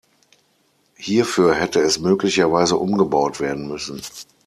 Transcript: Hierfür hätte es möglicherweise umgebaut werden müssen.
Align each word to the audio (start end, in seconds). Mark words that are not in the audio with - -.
Hierfür 0.95 1.53
hätte 1.53 1.79
es 1.79 1.99
möglicherweise 1.99 2.75
umgebaut 2.77 3.39
werden 3.39 3.67
müssen. 3.67 4.01